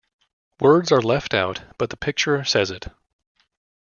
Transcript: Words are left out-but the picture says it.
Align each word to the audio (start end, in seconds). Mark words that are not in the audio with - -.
Words 0.59 0.91
are 0.91 0.99
left 0.99 1.31
out-but 1.35 1.91
the 1.91 1.95
picture 1.95 2.43
says 2.43 2.71
it. 2.71 2.87